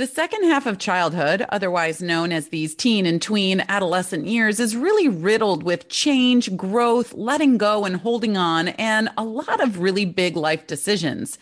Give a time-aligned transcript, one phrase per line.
[0.00, 4.74] The second half of childhood, otherwise known as these teen and tween adolescent years, is
[4.74, 10.06] really riddled with change, growth, letting go, and holding on, and a lot of really
[10.06, 11.36] big life decisions.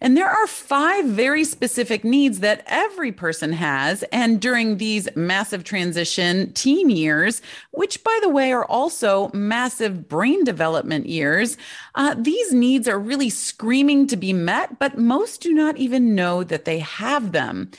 [0.00, 4.04] And there are five very specific needs that every person has.
[4.04, 10.44] And during these massive transition teen years, which by the way are also massive brain
[10.44, 11.58] development years,
[11.94, 16.42] uh, these needs are really screaming to be met, but most do not even know
[16.42, 17.70] that they have them.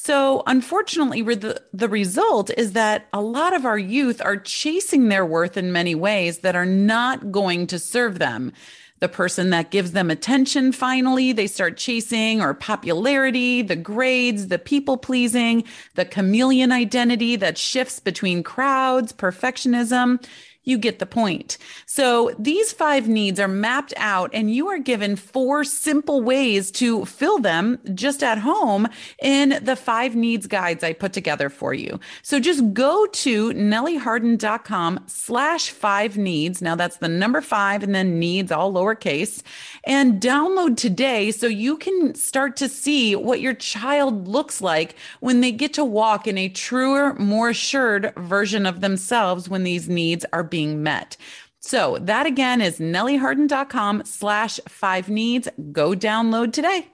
[0.00, 5.26] So, unfortunately, the, the result is that a lot of our youth are chasing their
[5.26, 8.52] worth in many ways that are not going to serve them.
[9.00, 14.58] The person that gives them attention finally they start chasing or popularity the grades the
[14.58, 15.62] people pleasing
[15.94, 20.20] the chameleon identity that shifts between crowds perfectionism
[20.68, 21.58] you get the point.
[21.86, 27.04] So these five needs are mapped out, and you are given four simple ways to
[27.06, 28.88] fill them just at home
[29.22, 31.98] in the five needs guides I put together for you.
[32.22, 36.60] So just go to nellieharden.com slash five needs.
[36.60, 39.42] Now that's the number five and then needs all lowercase
[39.84, 45.40] and download today so you can start to see what your child looks like when
[45.40, 50.26] they get to walk in a truer, more assured version of themselves when these needs
[50.32, 51.16] are being being met.
[51.60, 55.46] So that again is nellieharden.com slash five needs.
[55.70, 56.88] Go download today.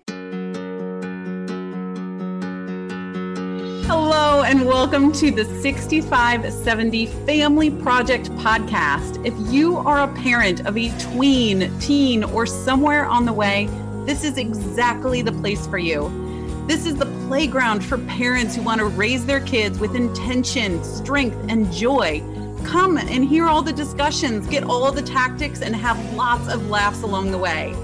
[3.87, 9.25] Hello, and welcome to the 6570 Family Project podcast.
[9.25, 13.67] If you are a parent of a tween, teen, or somewhere on the way,
[14.05, 16.11] this is exactly the place for you.
[16.69, 21.39] This is the playground for parents who want to raise their kids with intention, strength,
[21.49, 22.23] and joy
[22.65, 27.03] come and hear all the discussions, get all the tactics, and have lots of laughs
[27.03, 27.75] along the way.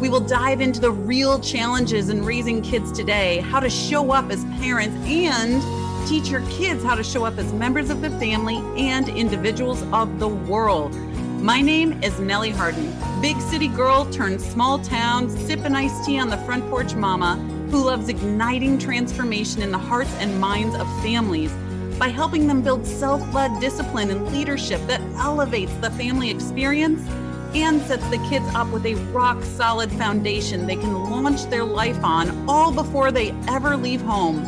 [0.00, 4.30] We will dive into the real challenges in raising kids today, how to show up
[4.30, 5.62] as parents, and
[6.08, 10.18] teach your kids how to show up as members of the family and individuals of
[10.18, 10.94] the world.
[11.40, 16.28] My name is Nellie Harden, big city girl turned small town, sipping iced tea on
[16.28, 17.36] the front porch mama
[17.70, 21.52] who loves igniting transformation in the hearts and minds of families
[21.98, 27.06] by helping them build self led discipline and leadership that elevates the family experience
[27.54, 32.02] and sets the kids up with a rock solid foundation they can launch their life
[32.02, 34.42] on all before they ever leave home.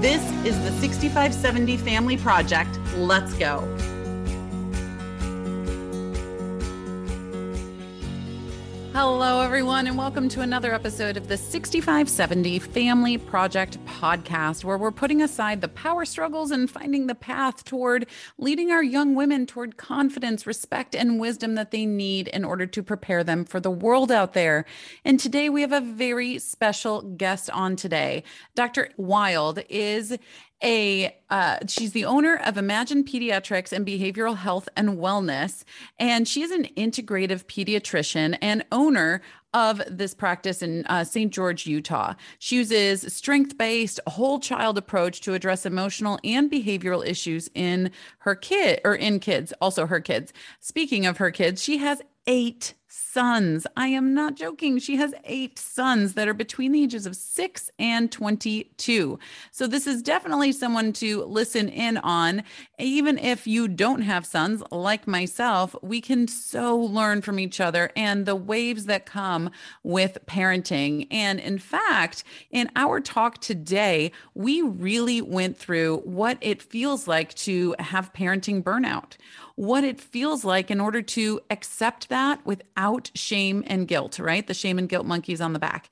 [0.00, 2.78] This is the 6570 Family Project.
[2.96, 3.60] Let's go.
[8.94, 14.90] Hello, everyone, and welcome to another episode of the 6570 Family Project podcast, where we're
[14.90, 19.78] putting aside the power struggles and finding the path toward leading our young women toward
[19.78, 24.12] confidence, respect, and wisdom that they need in order to prepare them for the world
[24.12, 24.66] out there.
[25.06, 28.24] And today we have a very special guest on today.
[28.54, 28.90] Dr.
[28.98, 30.18] Wilde is
[30.62, 35.64] a uh, she's the owner of Imagine Pediatrics and Behavioral Health and Wellness,
[35.98, 39.22] and she is an integrative pediatrician and owner
[39.54, 41.32] of this practice in uh, St.
[41.32, 42.14] George, Utah.
[42.38, 47.90] She uses strength based, whole child approach to address emotional and behavioral issues in
[48.20, 50.32] her kid or in kids, also her kids.
[50.60, 53.66] Speaking of her kids, she has eight sons.
[53.74, 54.78] I am not joking.
[54.78, 59.18] She has eight sons that are between the ages of six and 22.
[59.50, 62.42] So, this is definitely someone to listen in on.
[62.78, 67.90] Even if you don't have sons like myself, we can so learn from each other
[67.96, 69.50] and the waves that come
[69.82, 71.06] with parenting.
[71.10, 77.32] And in fact, in our talk today, we really went through what it feels like
[77.34, 79.16] to have parenting burnout
[79.62, 84.48] what it feels like in order to accept that without shame and guilt, right?
[84.48, 85.88] The shame and guilt monkeys on the back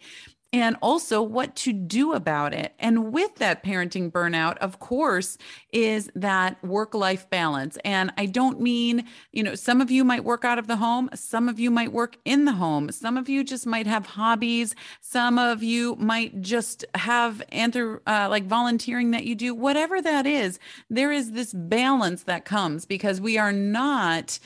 [0.53, 2.75] and also what to do about it.
[2.79, 5.39] And with that parenting burnout, of course,
[5.73, 7.79] is that work life balance.
[7.85, 11.09] And I don't mean, you know, some of you might work out of the home,
[11.15, 14.75] some of you might work in the home, some of you just might have hobbies,
[15.01, 20.27] some of you might just have anther- uh, like volunteering that you do, whatever that
[20.27, 20.59] is,
[20.89, 24.41] there is this balance that comes because we are not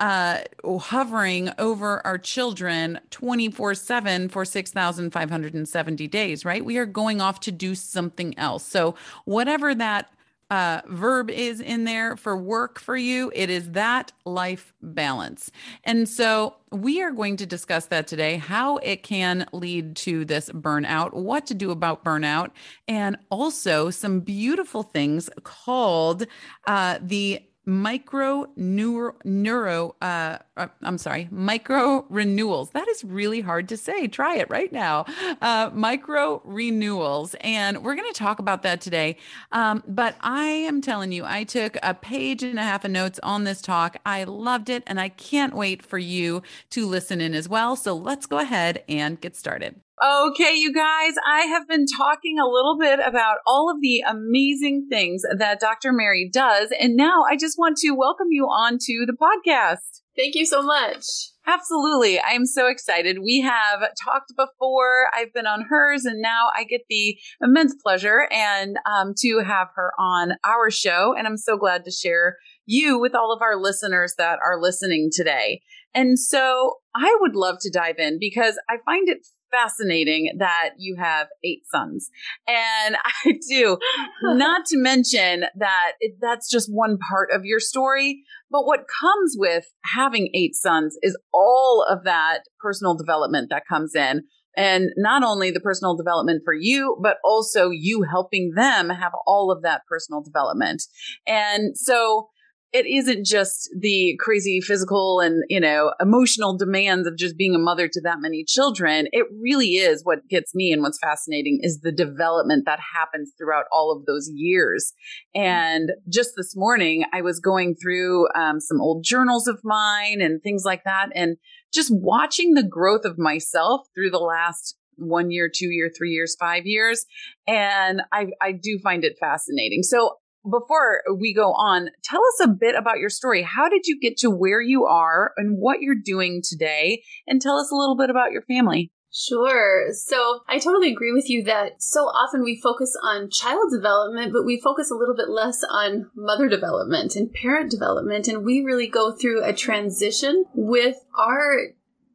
[0.00, 6.64] uh, hovering over our children 24 7 for 6,570 days, right?
[6.64, 8.66] We are going off to do something else.
[8.66, 8.94] So,
[9.24, 10.10] whatever that
[10.50, 15.50] uh, verb is in there for work for you, it is that life balance.
[15.84, 20.50] And so we are going to discuss that today how it can lead to this
[20.50, 22.50] burnout, what to do about burnout,
[22.88, 26.26] and also some beautiful things called
[26.66, 32.70] uh, the micro neuro, neuro uh, uh, I'm sorry, micro renewals.
[32.70, 34.08] That is really hard to say.
[34.08, 35.06] Try it right now.
[35.40, 37.34] Uh, micro renewals.
[37.40, 39.16] And we're going to talk about that today.
[39.52, 43.20] Um, but I am telling you, I took a page and a half of notes
[43.22, 43.96] on this talk.
[44.04, 44.82] I loved it.
[44.86, 47.76] And I can't wait for you to listen in as well.
[47.76, 49.80] So let's go ahead and get started.
[50.02, 54.86] Okay, you guys, I have been talking a little bit about all of the amazing
[54.88, 55.92] things that Dr.
[55.92, 56.72] Mary does.
[56.80, 60.00] And now I just want to welcome you on to the podcast.
[60.16, 61.04] Thank you so much.
[61.46, 62.18] Absolutely.
[62.18, 63.18] I am so excited.
[63.22, 65.08] We have talked before.
[65.14, 69.68] I've been on hers, and now I get the immense pleasure and um, to have
[69.74, 71.14] her on our show.
[71.14, 75.10] And I'm so glad to share you with all of our listeners that are listening
[75.12, 75.60] today.
[75.94, 80.96] And so I would love to dive in because I find it fascinating that you
[80.98, 82.10] have eight sons.
[82.46, 83.78] And I do.
[84.22, 88.22] Not to mention that it, that's just one part of your story.
[88.50, 93.94] But what comes with having eight sons is all of that personal development that comes
[93.94, 94.24] in.
[94.56, 99.52] And not only the personal development for you, but also you helping them have all
[99.52, 100.82] of that personal development.
[101.26, 102.28] And so
[102.72, 107.58] it isn't just the crazy physical and you know emotional demands of just being a
[107.58, 111.80] mother to that many children it really is what gets me and what's fascinating is
[111.80, 114.92] the development that happens throughout all of those years
[115.34, 120.42] and just this morning i was going through um, some old journals of mine and
[120.42, 121.36] things like that and
[121.72, 126.36] just watching the growth of myself through the last one year, two year, three years,
[126.38, 127.06] five years.
[127.46, 129.82] And I, I do find it fascinating.
[129.82, 130.16] So
[130.48, 133.42] before we go on, tell us a bit about your story.
[133.42, 137.02] How did you get to where you are and what you're doing today?
[137.26, 138.90] And tell us a little bit about your family.
[139.12, 139.88] Sure.
[139.92, 144.44] So I totally agree with you that so often we focus on child development, but
[144.44, 148.28] we focus a little bit less on mother development and parent development.
[148.28, 151.56] And we really go through a transition with our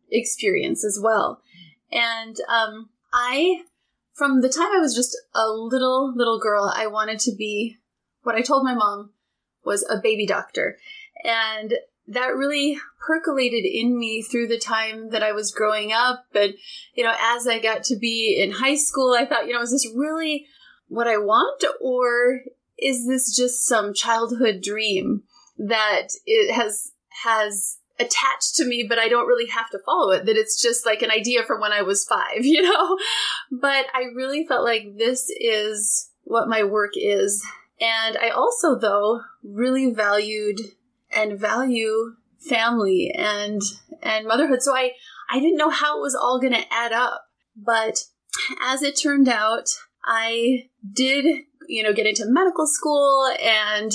[0.10, 1.42] experience as well.
[1.92, 3.64] And um, I,
[4.14, 7.76] from the time I was just a little, little girl, I wanted to be
[8.26, 9.12] what I told my mom
[9.64, 10.78] was a baby doctor.
[11.24, 11.74] And
[12.08, 16.26] that really percolated in me through the time that I was growing up.
[16.34, 16.54] And,
[16.94, 19.72] you know, as I got to be in high school, I thought, you know, is
[19.72, 20.46] this really
[20.88, 21.64] what I want?
[21.82, 22.42] Or
[22.78, 25.24] is this just some childhood dream
[25.58, 26.92] that it has,
[27.24, 30.86] has attached to me, but I don't really have to follow it, that it's just
[30.86, 32.98] like an idea from when I was five, you know?
[33.52, 37.44] But I really felt like this is what my work is
[37.80, 40.60] and I also, though, really valued
[41.12, 43.62] and value family and
[44.02, 44.62] and motherhood.
[44.62, 44.92] So I
[45.30, 47.26] I didn't know how it was all going to add up,
[47.56, 48.00] but
[48.62, 49.66] as it turned out,
[50.04, 51.26] I did,
[51.68, 53.92] you know, get into medical school and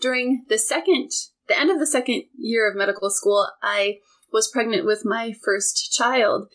[0.00, 1.10] during the second
[1.48, 3.98] the end of the second year of medical school, I
[4.32, 6.48] was pregnant with my first child.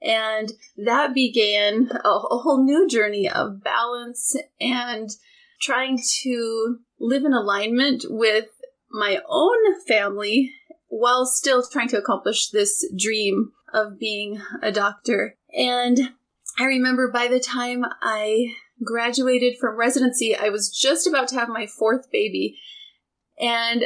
[0.00, 5.10] And that began a, a whole new journey of balance and
[5.60, 8.46] trying to live in alignment with
[8.90, 10.52] my own family
[10.88, 15.36] while still trying to accomplish this dream of being a doctor.
[15.56, 16.12] And
[16.58, 18.54] I remember by the time I
[18.84, 22.58] graduated from residency, I was just about to have my fourth baby.
[23.38, 23.84] And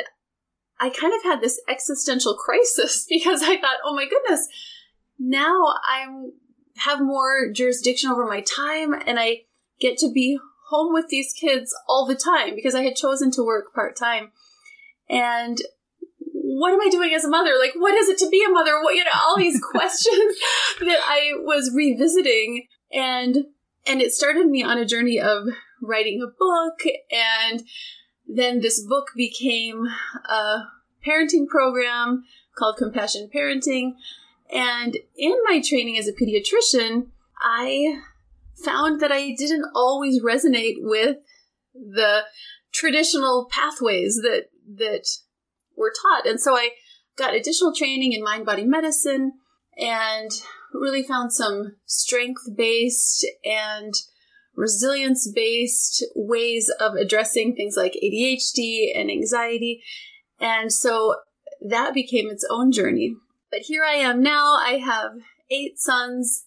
[0.78, 4.46] I kind of had this existential crisis because I thought, oh my goodness,
[5.18, 6.32] now I'm
[6.76, 9.42] have more jurisdiction over my time and I
[9.80, 10.38] get to be
[10.70, 14.30] home with these kids all the time because I had chosen to work part time.
[15.08, 15.58] And
[16.32, 17.52] what am I doing as a mother?
[17.58, 18.80] Like, what is it to be a mother?
[18.82, 20.36] What, you know, all these questions
[20.80, 22.66] that I was revisiting.
[22.92, 23.46] And,
[23.86, 25.48] and it started me on a journey of
[25.82, 26.82] writing a book.
[27.10, 27.64] And
[28.26, 29.86] then this book became
[30.28, 30.62] a
[31.06, 32.24] parenting program
[32.56, 33.94] called Compassion Parenting.
[34.52, 37.06] And in my training as a pediatrician,
[37.40, 38.00] I
[38.64, 41.16] found that I didn't always resonate with
[41.74, 42.22] the
[42.72, 45.06] traditional pathways that that
[45.76, 46.26] were taught.
[46.26, 46.70] And so I
[47.16, 49.32] got additional training in mind body medicine
[49.76, 50.30] and
[50.72, 53.92] really found some strength based and
[54.56, 59.82] resilience based ways of addressing things like ADHD and anxiety.
[60.38, 61.16] And so
[61.66, 63.16] that became its own journey.
[63.50, 64.54] But here I am now.
[64.54, 65.12] I have
[65.50, 66.44] eight sons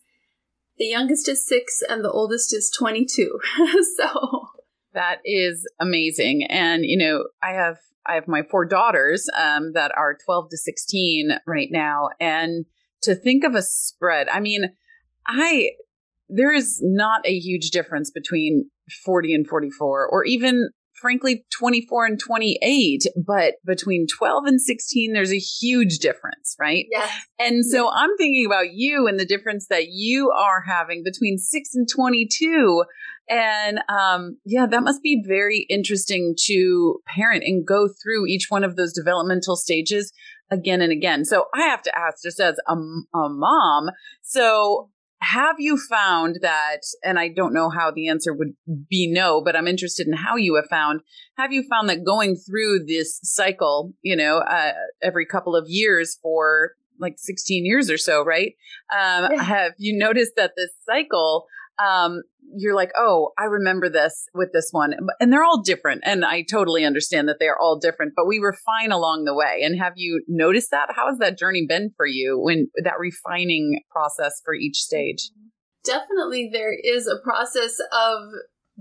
[0.77, 3.39] the youngest is six and the oldest is 22.
[3.97, 4.47] so
[4.93, 6.45] that is amazing.
[6.49, 10.57] And, you know, I have, I have my four daughters um, that are 12 to
[10.57, 12.09] 16 right now.
[12.19, 12.65] And
[13.03, 14.71] to think of a spread, I mean,
[15.27, 15.71] I,
[16.29, 18.69] there is not a huge difference between
[19.05, 20.69] 40 and 44 or even
[21.03, 26.85] frankly 24 and 28 but between 12 and 16 there's a huge difference right?
[26.91, 31.37] Yeah and so i'm thinking about you and the difference that you are having between
[31.37, 32.83] 6 and 22
[33.29, 38.63] and um, yeah that must be very interesting to parent and go through each one
[38.63, 40.11] of those developmental stages
[40.51, 41.25] again and again.
[41.25, 43.89] So i have to ask just as a, a mom
[44.21, 44.89] so
[45.23, 48.53] have you found that and i don't know how the answer would
[48.89, 50.99] be no but i'm interested in how you have found
[51.37, 56.19] have you found that going through this cycle you know uh, every couple of years
[56.21, 58.55] for like 16 years or so right
[58.91, 59.43] um, yeah.
[59.43, 61.45] have you noticed that this cycle
[61.79, 62.21] um,
[62.55, 64.93] you're like, oh, I remember this with this one.
[65.19, 66.01] And they're all different.
[66.05, 69.61] And I totally understand that they're all different, but we refine along the way.
[69.63, 70.89] And have you noticed that?
[70.95, 75.31] How has that journey been for you when that refining process for each stage?
[75.83, 78.29] Definitely, there is a process of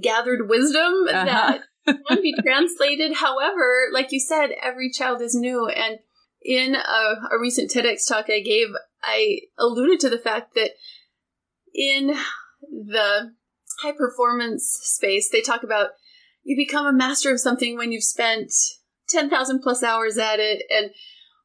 [0.00, 1.24] gathered wisdom uh-huh.
[1.24, 1.62] that
[2.08, 3.14] can be translated.
[3.14, 5.66] However, like you said, every child is new.
[5.66, 5.98] And
[6.42, 8.68] in a, a recent TEDx talk I gave,
[9.02, 10.72] I alluded to the fact that
[11.74, 12.14] in
[12.86, 13.32] the
[13.82, 15.90] high performance space, they talk about
[16.44, 18.52] you become a master of something when you've spent
[19.08, 20.62] 10,000 plus hours at it.
[20.70, 20.90] And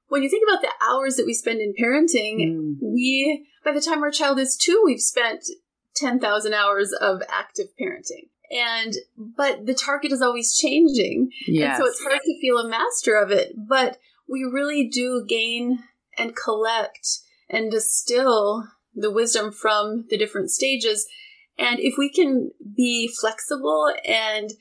[0.08, 2.76] when you think about the hours that we spend in parenting, mm.
[2.82, 5.44] we, by the time our child is two, we've spent
[5.96, 8.30] 10,000 hours of active parenting.
[8.50, 11.30] And, but the target is always changing.
[11.48, 11.76] Yes.
[11.76, 13.54] And so it's hard to feel a master of it.
[13.68, 15.80] But we really do gain
[16.18, 17.08] and collect
[17.50, 21.06] and distill the wisdom from the different stages.
[21.58, 24.52] And if we can be flexible and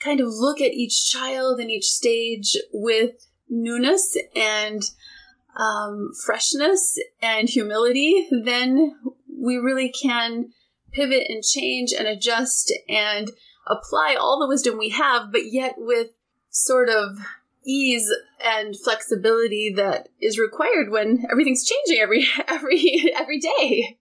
[0.00, 4.82] kind of look at each child and each stage with newness and
[5.56, 8.96] um, freshness and humility, then
[9.28, 10.50] we really can
[10.92, 13.30] pivot and change and adjust and
[13.66, 16.08] apply all the wisdom we have, but yet with
[16.50, 17.18] sort of
[17.66, 18.08] ease
[18.42, 23.98] and flexibility that is required when everything's changing every every every day.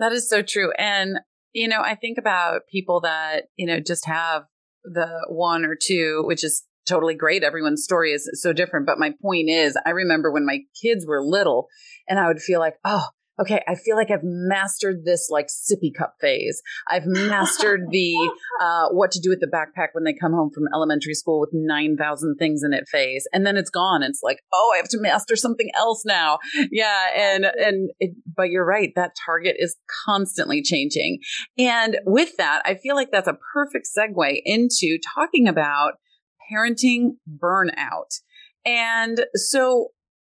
[0.00, 0.72] That is so true.
[0.76, 1.20] And
[1.52, 4.44] you know, I think about people that, you know, just have
[4.84, 7.42] the one or two, which is totally great.
[7.42, 8.86] Everyone's story is so different.
[8.86, 11.66] But my point is, I remember when my kids were little
[12.08, 13.06] and I would feel like, oh,
[13.40, 16.60] okay, I feel like I've mastered this like sippy cup phase.
[16.88, 18.14] I've mastered the
[18.60, 21.50] uh, what to do with the backpack when they come home from elementary school with
[21.52, 23.26] 9,000 things in it phase.
[23.32, 24.02] And then it's gone.
[24.02, 26.38] It's like, oh, I have to master something else now.
[26.70, 27.06] Yeah.
[27.16, 28.92] And, and, it, but you're right.
[28.94, 31.20] That target is constantly changing.
[31.58, 35.94] And with that, I feel like that's a perfect segue into talking about
[36.52, 38.20] parenting burnout.
[38.66, 39.88] And so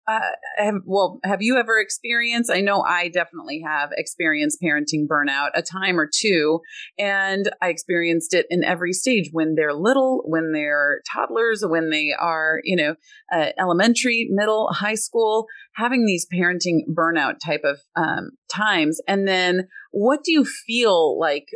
[0.07, 0.21] uh,
[0.57, 2.51] have, well, have you ever experienced?
[2.51, 6.61] I know I definitely have experienced parenting burnout a time or two,
[6.99, 12.13] and I experienced it in every stage when they're little, when they're toddlers, when they
[12.19, 12.97] are, you know,
[13.33, 19.01] uh, elementary, middle, high school, having these parenting burnout type of um, times.
[19.07, 21.47] And then what do you feel like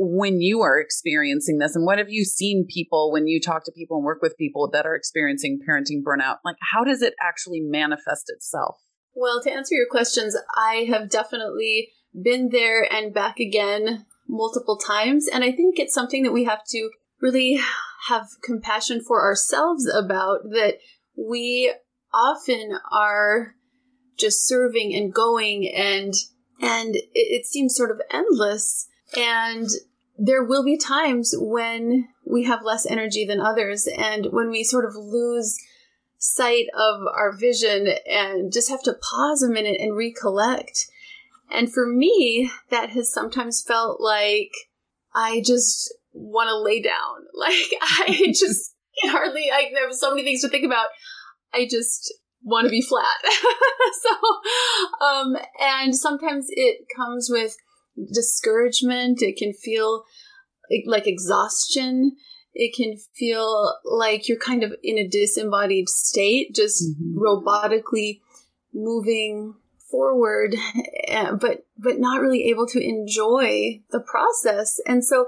[0.00, 3.72] when you are experiencing this and what have you seen people when you talk to
[3.72, 7.60] people and work with people that are experiencing parenting burnout like how does it actually
[7.60, 8.76] manifest itself?
[9.14, 11.90] Well to answer your questions i have definitely
[12.22, 16.64] been there and back again multiple times and i think it's something that we have
[16.68, 16.90] to
[17.20, 17.58] really
[18.06, 20.74] have compassion for ourselves about that
[21.16, 21.72] we
[22.14, 23.54] often are
[24.16, 26.14] just serving and going and
[26.60, 29.68] and it, it seems sort of endless and
[30.18, 34.84] there will be times when we have less energy than others and when we sort
[34.84, 35.56] of lose
[36.18, 40.88] sight of our vision and just have to pause a minute and recollect.
[41.50, 44.50] And for me, that has sometimes felt like
[45.14, 46.94] I just want to lay down.
[47.38, 50.88] Like I just can hardly, I have so many things to think about.
[51.54, 53.14] I just want to be flat.
[54.02, 57.56] so, um, and sometimes it comes with
[58.12, 59.22] discouragement.
[59.22, 60.04] It can feel
[60.86, 62.16] like exhaustion.
[62.54, 67.18] It can feel like you're kind of in a disembodied state, just mm-hmm.
[67.18, 68.20] robotically
[68.74, 69.54] moving
[69.90, 70.54] forward,
[71.08, 74.80] eh, but but not really able to enjoy the process.
[74.86, 75.26] And so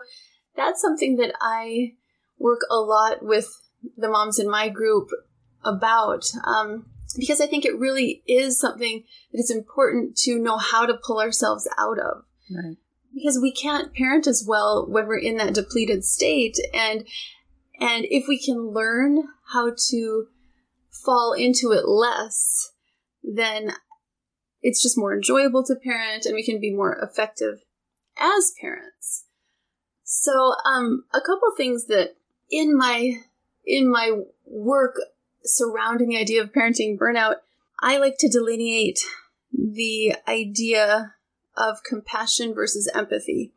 [0.57, 1.93] that's something that I
[2.39, 3.49] work a lot with
[3.97, 5.09] the moms in my group
[5.65, 6.25] about.
[6.45, 6.87] Um,
[7.17, 11.21] because I think it really is something that is important to know how to pull
[11.21, 12.25] ourselves out of.
[12.51, 12.77] Right.
[13.15, 16.57] Because we can't parent as well when we're in that depleted state.
[16.75, 17.07] And
[17.81, 20.27] and if we can learn how to
[20.91, 22.73] fall into it less,
[23.23, 23.73] then
[24.63, 27.61] it's just more enjoyable to parent and we can be more effective
[28.19, 29.25] as parents.
[30.05, 32.17] So, um, a couple things that
[32.51, 33.13] in my
[33.65, 34.13] in my
[34.45, 34.97] work
[35.45, 37.37] surrounding the idea of parenting burnout,
[37.81, 39.01] I like to delineate
[39.53, 41.15] the idea
[41.61, 43.53] of compassion versus empathy.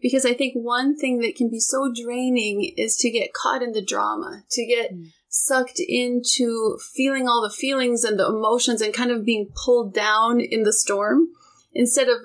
[0.00, 3.72] Because I think one thing that can be so draining is to get caught in
[3.72, 5.08] the drama, to get mm.
[5.28, 10.40] sucked into feeling all the feelings and the emotions and kind of being pulled down
[10.40, 11.28] in the storm
[11.72, 12.18] instead of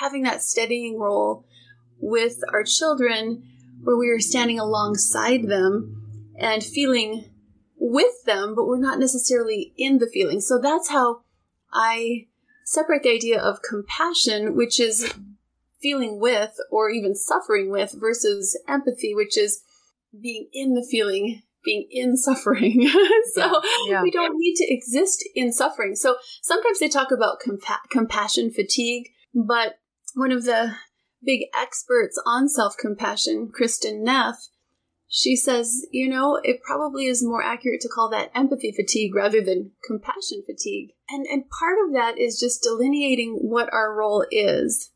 [0.00, 1.44] having that steadying role
[2.00, 3.42] with our children
[3.82, 7.24] where we are standing alongside them and feeling
[7.76, 10.40] with them, but we're not necessarily in the feeling.
[10.40, 11.22] So that's how
[11.72, 12.26] I
[12.68, 15.14] separate the idea of compassion, which is
[15.80, 19.62] feeling with or even suffering with, versus empathy, which is
[20.20, 22.88] being in the feeling, being in suffering.
[23.34, 25.96] so yeah, we don't need to exist in suffering.
[25.96, 29.78] So sometimes they talk about compa- compassion fatigue, but
[30.14, 30.74] one of the
[31.24, 34.36] big experts on self compassion, Kristin Neff,
[35.08, 39.40] she says, you know, it probably is more accurate to call that empathy fatigue rather
[39.40, 40.90] than compassion fatigue.
[41.10, 44.90] And and part of that is just delineating what our role is.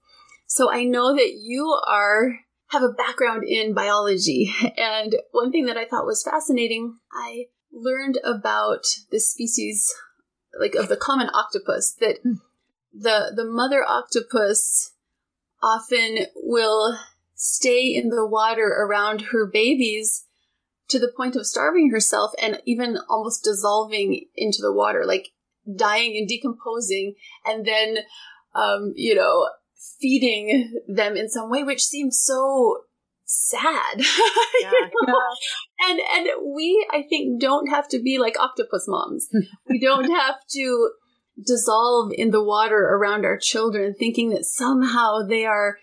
[0.46, 5.76] So I know that you are have a background in biology, and one thing that
[5.76, 9.92] I thought was fascinating, I learned about this species
[10.58, 12.34] like of the common octopus that hmm.
[12.92, 14.92] the the mother octopus
[15.62, 16.98] often will
[17.34, 20.26] stay in the water around her babies
[20.88, 25.28] to the point of starving herself and even almost dissolving into the water, like
[25.76, 27.14] dying and decomposing,
[27.44, 27.98] and then,
[28.54, 29.48] um, you know,
[30.00, 32.78] feeding them in some way, which seems so
[33.24, 34.00] sad.
[34.60, 35.14] Yeah, you know?
[35.80, 35.90] yeah.
[35.90, 39.28] And and we, I think, don't have to be like octopus moms.
[39.68, 40.90] we don't have to
[41.44, 45.78] dissolve in the water around our children, thinking that somehow they are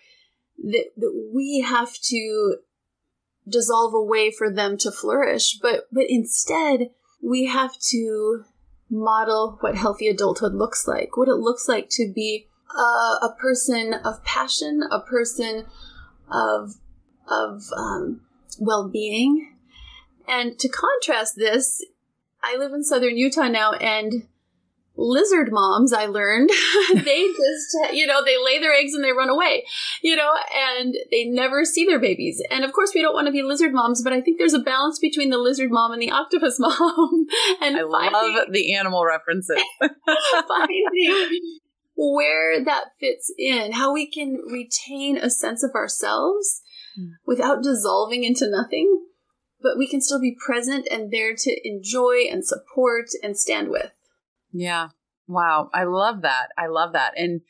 [0.62, 2.56] that, that we have to
[3.48, 6.90] dissolve away for them to flourish but but instead
[7.22, 8.44] we have to
[8.90, 12.80] model what healthy adulthood looks like what it looks like to be a,
[13.26, 15.64] a person of passion a person
[16.30, 16.74] of
[17.28, 18.20] of um,
[18.58, 19.54] well-being.
[20.26, 21.84] And to contrast this
[22.42, 24.26] i live in southern utah now and
[25.00, 26.50] lizard moms i learned.
[26.94, 29.64] They just you know they lay their eggs and they run away
[30.02, 32.42] you know and they never see their babies.
[32.50, 34.60] And of course we don't want to be lizard moms but i think there's a
[34.60, 37.26] balance between the lizard mom and the octopus mom.
[37.60, 39.62] And i finding, love the animal references.
[40.48, 40.84] Finding
[41.96, 46.62] where that fits in how we can retain a sense of ourselves
[46.98, 47.10] mm.
[47.26, 49.04] without dissolving into nothing
[49.62, 53.92] but we can still be present and there to enjoy and support and stand with
[54.52, 54.88] yeah.
[55.26, 55.70] Wow.
[55.72, 56.48] I love that.
[56.58, 57.12] I love that.
[57.16, 57.40] And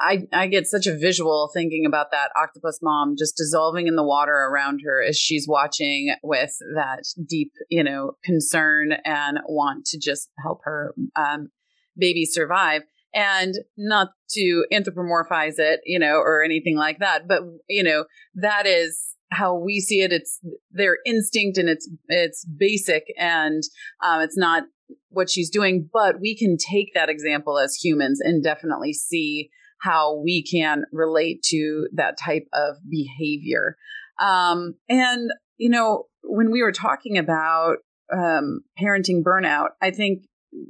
[0.00, 4.02] I, I get such a visual thinking about that octopus mom just dissolving in the
[4.04, 9.98] water around her as she's watching with that deep, you know, concern and want to
[9.98, 11.48] just help her um,
[11.96, 12.82] baby survive.
[13.14, 18.66] And not to anthropomorphize it, you know, or anything like that, but you know, that
[18.66, 20.12] is how we see it.
[20.12, 23.62] It's their instinct and it's it's basic and
[24.04, 24.64] um, it's not
[25.08, 30.16] what she's doing, but we can take that example as humans and definitely see how
[30.22, 33.76] we can relate to that type of behavior.
[34.20, 37.78] Um, and, you know, when we were talking about
[38.12, 40.24] um, parenting burnout, I think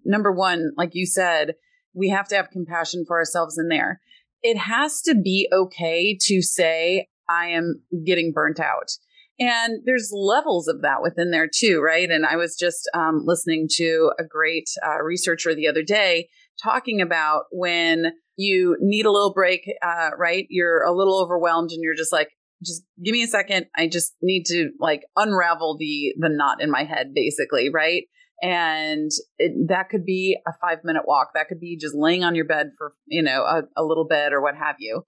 [0.05, 1.55] number one, like you said,
[1.95, 4.01] we have to have compassion for ourselves in there.
[4.43, 8.91] It has to be okay to say, I am getting burnt out.
[9.39, 12.11] And there's levels of that within there too, right?
[12.11, 16.29] And I was just um, listening to a great uh, researcher the other day
[16.63, 20.47] talking about when you need a little break, uh, right?
[20.49, 22.31] You're a little overwhelmed and you're just like,
[22.65, 23.67] just give me a second.
[23.77, 28.05] I just need to like unravel the the knot in my head, basically, right?
[28.43, 31.31] And it, that could be a five minute walk.
[31.35, 34.33] That could be just laying on your bed for you know a, a little bit
[34.33, 35.03] or what have you.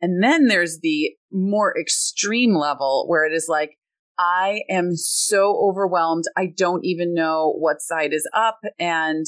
[0.00, 3.78] And then there's the more extreme level where it is like,
[4.18, 6.24] I am so overwhelmed.
[6.36, 8.60] I don't even know what side is up.
[8.78, 9.26] And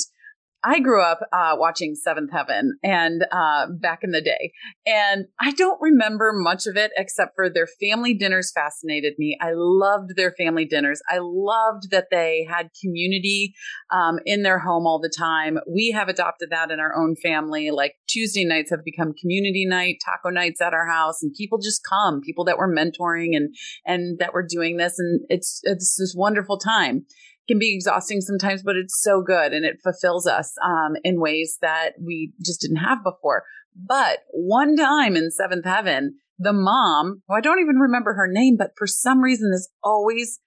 [0.63, 4.53] I grew up uh, watching Seventh Heaven and uh, back in the day,
[4.87, 9.39] and I don't remember much of it except for their family dinners fascinated me.
[9.41, 11.01] I loved their family dinners.
[11.09, 13.55] I loved that they had community
[13.91, 15.59] um, in their home all the time.
[15.67, 17.71] We have adopted that in our own family.
[17.71, 21.81] Like Tuesday nights have become community night, taco nights at our house, and people just
[21.89, 22.21] come.
[22.21, 23.55] People that were mentoring and
[23.87, 27.07] and that were doing this, and it's it's this wonderful time
[27.51, 31.59] can be exhausting sometimes, but it's so good and it fulfills us um, in ways
[31.61, 33.43] that we just didn't have before.
[33.75, 38.57] But one time in seventh heaven, the mom, who I don't even remember her name,
[38.57, 40.39] but for some reason this always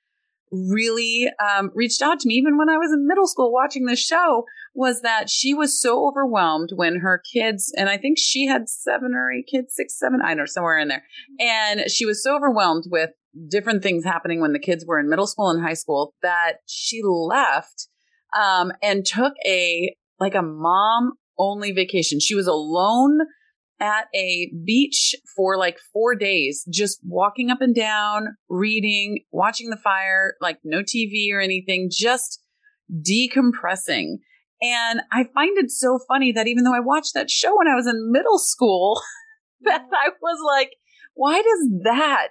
[0.52, 3.96] really um, reached out to me, even when I was in middle school watching the
[3.96, 8.70] show, was that she was so overwhelmed when her kids, and I think she had
[8.70, 11.04] seven or eight kids, six, seven, I don't know, somewhere in there.
[11.40, 13.12] And she was so overwhelmed with
[13.50, 17.02] different things happening when the kids were in middle school and high school that she
[17.04, 17.88] left
[18.40, 22.20] um, and took a like a mom only vacation.
[22.20, 23.20] She was alone
[23.80, 29.78] at a beach for like four days, just walking up and down, reading, watching the
[29.78, 32.40] fire, like no TV or anything, just
[32.92, 34.18] decompressing.
[34.62, 37.76] And I find it so funny that even though I watched that show when I
[37.76, 39.02] was in middle school,
[39.62, 40.72] that I was like,
[41.16, 42.30] why does that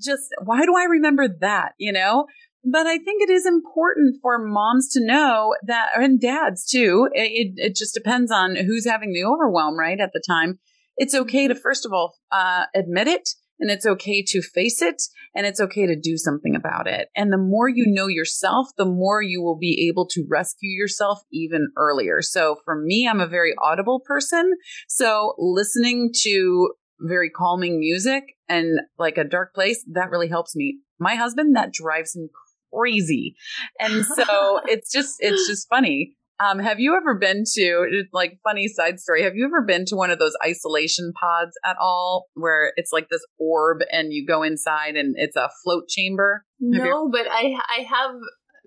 [0.00, 1.72] just, why do I remember that?
[1.78, 2.26] You know?
[2.64, 7.10] But I think it is important for moms to know that, and dads too.
[7.12, 10.00] It, it just depends on who's having the overwhelm, right?
[10.00, 10.58] At the time,
[10.96, 13.28] it's okay to first of all uh, admit it,
[13.60, 15.02] and it's okay to face it,
[15.34, 17.08] and it's okay to do something about it.
[17.14, 21.20] And the more you know yourself, the more you will be able to rescue yourself
[21.32, 22.22] even earlier.
[22.22, 24.54] So for me, I'm a very audible person.
[24.88, 30.78] So listening to very calming music and like a dark place, that really helps me.
[30.98, 32.30] My husband, that drives him
[32.72, 33.36] crazy.
[33.78, 36.16] And so it's just, it's just funny.
[36.40, 39.22] Um, have you ever been to like funny side story?
[39.22, 43.08] Have you ever been to one of those isolation pods at all where it's like
[43.08, 46.44] this orb and you go inside and it's a float chamber?
[46.58, 48.16] No, but I I have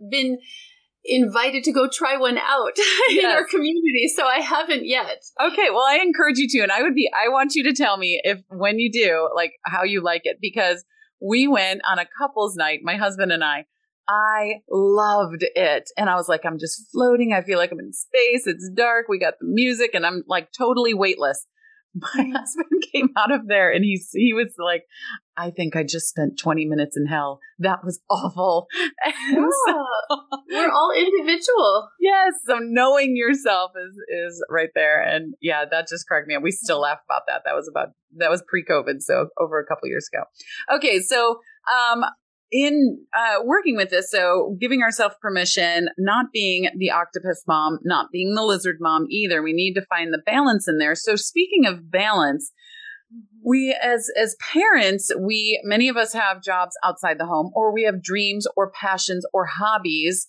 [0.10, 0.38] been
[1.08, 3.24] invited to go try one out yes.
[3.24, 5.24] in our community, so I haven't yet.
[5.42, 7.98] Okay, well I encourage you to and I would be I want you to tell
[7.98, 10.84] me if when you do like how you like it because
[11.22, 13.66] we went on a couples night, my husband and I,
[14.08, 15.90] I loved it.
[15.98, 17.34] And I was like, I'm just floating.
[17.34, 18.48] I feel like I'm in space.
[18.48, 19.08] It's dark.
[19.10, 21.46] We got the music and I'm like totally weightless.
[21.96, 24.84] My husband came out of there and he's, he was like,
[25.36, 27.40] I think I just spent 20 minutes in hell.
[27.60, 28.68] That was awful.
[29.30, 29.84] Yeah, so,
[30.50, 31.90] we're all individual.
[32.00, 32.34] Yes.
[32.46, 35.02] So knowing yourself is, is right there.
[35.02, 36.44] And yeah, that just cracked me up.
[36.44, 37.42] We still laugh about that.
[37.46, 39.02] That was about, that was pre COVID.
[39.02, 40.24] So over a couple years ago.
[40.78, 41.00] Okay.
[41.00, 42.04] So, um,
[42.52, 48.12] in uh, working with this, so giving ourselves permission, not being the octopus mom, not
[48.12, 49.42] being the lizard mom either.
[49.42, 50.96] We need to find the balance in there.
[50.96, 52.52] So speaking of balance,
[53.46, 57.84] we as as parents, we many of us have jobs outside the home, or we
[57.84, 60.28] have dreams or passions or hobbies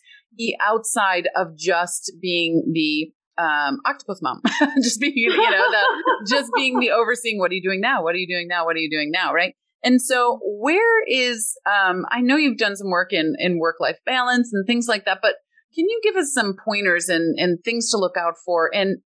[0.61, 4.41] outside of just being the um, octopus mom,
[4.83, 7.39] just being you know the just being the overseeing.
[7.39, 8.03] What are you doing now?
[8.03, 8.65] What are you doing now?
[8.65, 9.33] What are you doing now?
[9.33, 9.55] Right?
[9.83, 13.99] And so, where is, um, I know you've done some work in, in work life
[14.05, 15.37] balance and things like that, but
[15.75, 18.71] can you give us some pointers and, and things to look out for?
[18.75, 18.99] And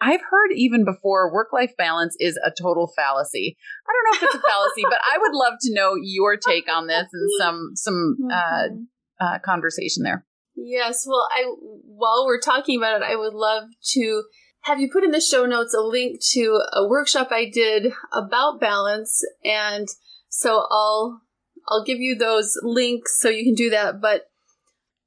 [0.00, 3.56] I've heard even before work life balance is a total fallacy.
[3.86, 6.68] I don't know if it's a fallacy, but I would love to know your take
[6.70, 8.82] on this and some, some, uh, mm-hmm.
[9.20, 10.26] uh, conversation there.
[10.54, 11.04] Yes.
[11.06, 11.44] Well, I,
[11.84, 14.24] while we're talking about it, I would love to
[14.62, 18.60] have you put in the show notes a link to a workshop I did about
[18.60, 19.88] balance and
[20.32, 21.20] so I'll
[21.68, 24.00] I'll give you those links so you can do that.
[24.00, 24.30] But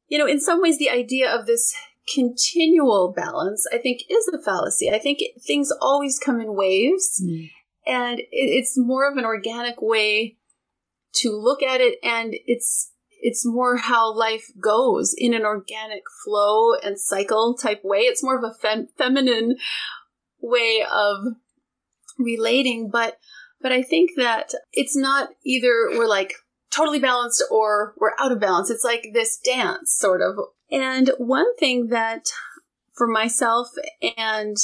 [0.07, 1.73] you know, in some ways, the idea of this
[2.13, 4.91] continual balance, I think, is a fallacy.
[4.91, 7.49] I think things always come in waves, mm.
[7.88, 10.38] and it's more of an organic way
[11.15, 16.75] to look at it, and it's it's more how life goes in an organic flow
[16.75, 18.01] and cycle type way.
[18.01, 19.55] It's more of a fem- feminine
[20.39, 21.25] way of
[22.19, 23.17] relating, but
[23.61, 26.33] but I think that it's not either we're like
[26.75, 28.69] totally balanced or we're out of balance.
[28.69, 30.35] It's like this dance sort of.
[30.71, 32.25] And one thing that
[32.93, 33.67] for myself
[34.17, 34.57] and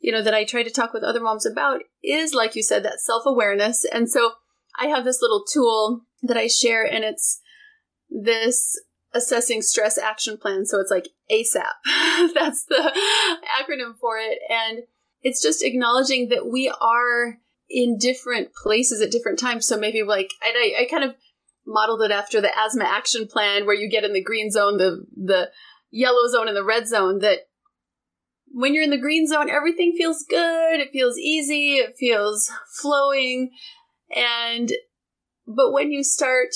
[0.00, 2.84] you know that I try to talk with other moms about is like you said
[2.84, 3.84] that self-awareness.
[3.92, 4.32] And so
[4.78, 7.40] I have this little tool that I share and it's
[8.10, 8.78] this
[9.14, 10.64] assessing stress action plan.
[10.64, 11.72] So it's like ASAP.
[12.34, 12.92] That's the
[13.60, 14.38] acronym for it.
[14.48, 14.84] And
[15.22, 17.38] it's just acknowledging that we are
[17.72, 19.66] in different places at different times.
[19.66, 21.14] So maybe like I, I kind of
[21.66, 25.04] modeled it after the asthma action plan, where you get in the green zone, the
[25.16, 25.50] the
[25.90, 27.20] yellow zone, and the red zone.
[27.20, 27.48] That
[28.46, 30.80] when you're in the green zone, everything feels good.
[30.80, 31.76] It feels easy.
[31.76, 33.50] It feels flowing,
[34.14, 34.72] and
[35.46, 36.50] but when you start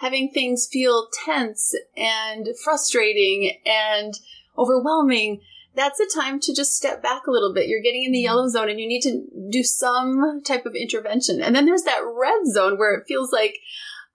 [0.00, 4.14] having things feel tense and frustrating and
[4.58, 5.40] overwhelming
[5.76, 7.68] that's a time to just step back a little bit.
[7.68, 8.24] You're getting in the mm-hmm.
[8.24, 11.40] yellow zone and you need to do some type of intervention.
[11.40, 13.58] And then there's that red zone where it feels like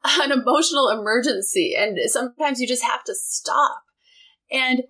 [0.04, 1.76] an emotional emergency.
[1.78, 3.84] And sometimes you just have to stop.
[4.52, 4.84] And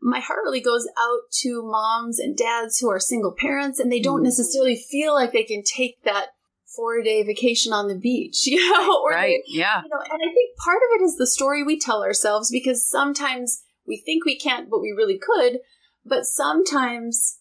[0.00, 4.00] my heart really goes out to moms and dads who are single parents and they
[4.00, 4.24] don't mm-hmm.
[4.24, 6.28] necessarily feel like they can take that
[6.74, 10.20] four day vacation on the beach, you know, or right, they, yeah, you know, and
[10.22, 14.24] I think part of it is the story we tell ourselves because sometimes we think
[14.24, 15.60] we can't, but we really could,
[16.04, 17.38] but sometimes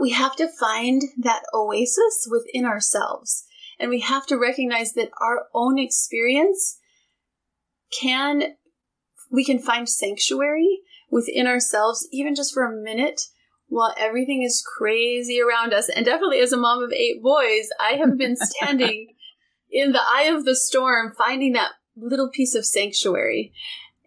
[0.00, 3.44] we have to find that oasis within ourselves,
[3.78, 6.78] and we have to recognize that our own experience
[7.92, 8.54] can
[9.30, 10.80] we can find sanctuary
[11.10, 13.20] within ourselves, even just for a minute,
[13.68, 15.88] while everything is crazy around us.
[15.88, 19.14] And definitely as a mom of eight boys, I have been standing
[19.70, 23.52] in the eye of the storm, finding that little piece of sanctuary.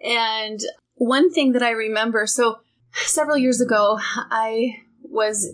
[0.03, 0.59] And
[0.95, 2.59] one thing that I remember, so
[2.93, 5.53] several years ago, I was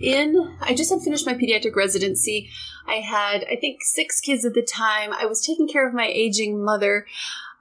[0.00, 2.50] in, I just had finished my pediatric residency.
[2.86, 5.12] I had, I think, six kids at the time.
[5.12, 7.06] I was taking care of my aging mother.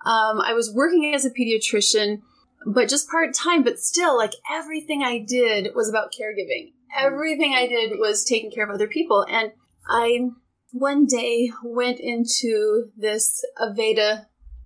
[0.06, 2.22] Um, I was working as a pediatrician
[2.66, 6.74] but just part time, but still, like everything I did was about caregiving.
[6.98, 9.26] Everything I did was taking care of other people.
[9.30, 9.52] And
[9.88, 10.30] I
[10.72, 14.26] one day went into this Aveda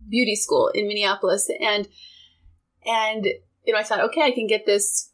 [0.10, 1.88] beauty school in Minneapolis and
[2.86, 3.28] and
[3.66, 5.12] you know I thought okay I can get this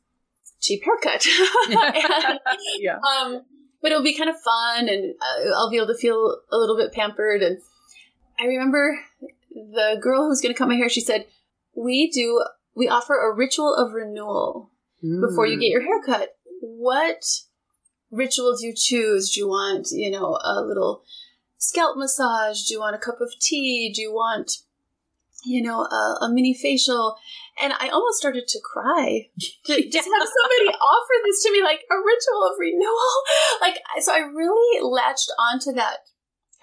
[0.60, 1.26] cheap haircut
[1.70, 2.40] and,
[2.80, 3.42] yeah um
[3.82, 6.76] but it'll be kind of fun and uh, I'll be able to feel a little
[6.76, 7.60] bit pampered and
[8.40, 9.00] I remember
[9.52, 11.26] the girl who was going to cut my hair she said
[11.76, 12.44] we do
[12.78, 14.72] we offer a ritual of renewal
[15.04, 15.20] mm.
[15.28, 16.36] before you get your haircut.
[16.62, 17.24] What
[18.12, 19.32] ritual do you choose?
[19.32, 21.04] Do you want, you know, a little
[21.58, 22.64] scalp massage?
[22.66, 23.92] Do you want a cup of tea?
[23.94, 24.52] Do you want,
[25.44, 27.16] you know, a, a mini facial?
[27.62, 29.30] And I almost started to cry
[29.66, 32.98] to just have somebody offer this to me, like a ritual of renewal.
[33.62, 35.98] Like, so I really latched onto that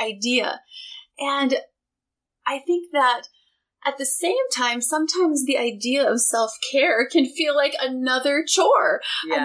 [0.00, 0.60] idea.
[1.18, 1.56] And
[2.46, 3.24] I think that
[3.86, 9.00] at the same time, sometimes the idea of self-care can feel like another chore,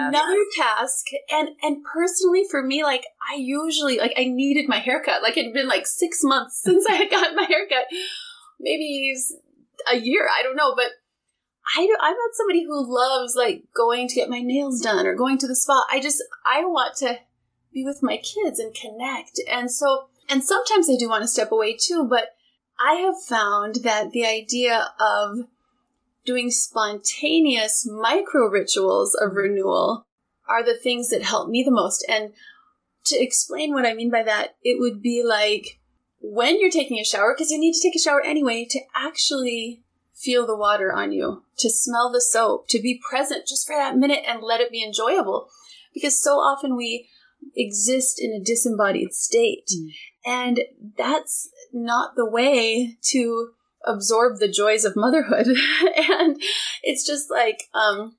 [0.08, 1.06] another task.
[1.30, 5.22] And and personally for me, like I usually like I needed my haircut.
[5.22, 7.84] Like it had been like six months since I had gotten my haircut.
[8.60, 9.14] Maybe
[9.90, 10.90] a year, I don't know, but
[11.76, 15.38] I I'm not somebody who loves like going to get my nails done or going
[15.38, 15.84] to the spa.
[15.90, 17.18] I just I want to
[17.72, 19.40] be with my kids and connect.
[19.50, 22.34] And so and sometimes I do want to step away too, but
[22.80, 25.46] I have found that the idea of
[26.24, 30.06] doing spontaneous micro rituals of renewal
[30.48, 32.04] are the things that help me the most.
[32.08, 32.32] And
[33.06, 35.79] to explain what I mean by that, it would be like
[36.20, 39.82] when you're taking a shower, because you need to take a shower anyway, to actually
[40.14, 43.96] feel the water on you, to smell the soap, to be present just for that
[43.96, 45.48] minute and let it be enjoyable.
[45.94, 47.08] Because so often we
[47.56, 49.68] exist in a disembodied state.
[49.74, 49.88] Mm.
[50.26, 50.60] And
[50.98, 53.50] that's not the way to
[53.86, 55.46] absorb the joys of motherhood.
[55.96, 56.40] and
[56.82, 58.16] it's just like, um,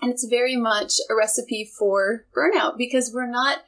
[0.00, 3.58] and it's very much a recipe for burnout because we're not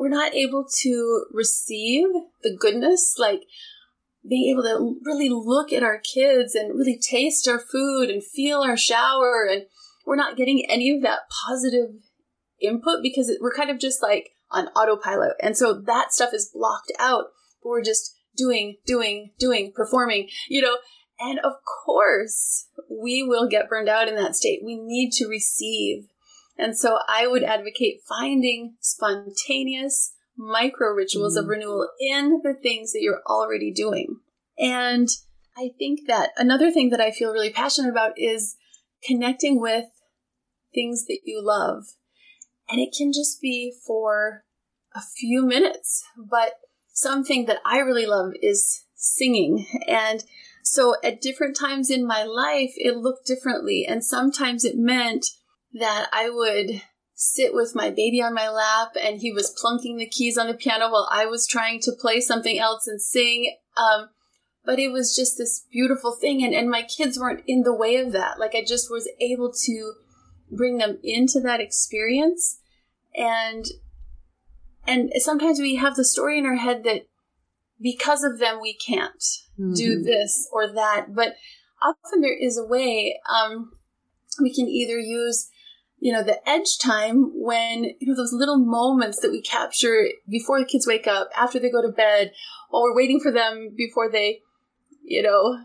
[0.00, 2.08] we're not able to receive
[2.42, 3.42] the goodness like
[4.28, 8.60] being able to really look at our kids and really taste our food and feel
[8.60, 9.64] our shower and
[10.06, 11.90] we're not getting any of that positive
[12.60, 16.92] input because we're kind of just like on autopilot and so that stuff is blocked
[16.98, 17.26] out
[17.62, 20.78] but we're just doing, doing, doing, performing, you know.
[21.18, 21.52] And of
[21.84, 24.60] course, we will get burned out in that state.
[24.64, 26.06] We need to receive.
[26.60, 31.40] And so I would advocate finding spontaneous micro rituals mm.
[31.40, 34.18] of renewal in the things that you're already doing.
[34.58, 35.08] And
[35.56, 38.56] I think that another thing that I feel really passionate about is
[39.02, 39.86] connecting with
[40.74, 41.84] things that you love.
[42.70, 44.44] And it can just be for
[44.94, 46.54] a few minutes, but
[46.92, 49.66] something that I really love is singing.
[49.88, 50.22] And
[50.62, 53.86] so at different times in my life, it looked differently.
[53.88, 55.26] And sometimes it meant
[55.74, 56.82] that I would
[57.14, 60.54] sit with my baby on my lap and he was plunking the keys on the
[60.54, 63.54] piano while I was trying to play something else and sing.
[63.76, 64.08] Um,
[64.64, 66.42] but it was just this beautiful thing.
[66.42, 68.38] And, and my kids weren't in the way of that.
[68.38, 69.92] Like I just was able to
[70.50, 72.58] bring them into that experience
[73.14, 73.66] and
[74.86, 77.06] and sometimes we have the story in our head that
[77.80, 79.22] because of them we can't
[79.58, 79.72] mm-hmm.
[79.74, 81.34] do this or that but
[81.82, 83.70] often there is a way um,
[84.40, 85.48] we can either use
[86.00, 90.58] you know the edge time when you know those little moments that we capture before
[90.58, 92.32] the kids wake up after they go to bed
[92.70, 94.40] while we're waiting for them before they
[95.04, 95.58] you know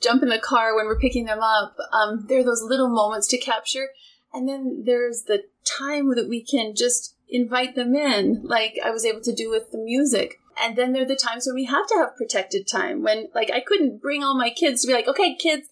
[0.00, 3.28] jump in the car when we're picking them up um, there are those little moments
[3.28, 3.88] to capture
[4.34, 9.04] and then there's the time that we can just invite them in, like I was
[9.04, 10.40] able to do with the music.
[10.62, 13.50] And then there are the times when we have to have protected time when, like,
[13.50, 15.68] I couldn't bring all my kids to be like, okay, kids,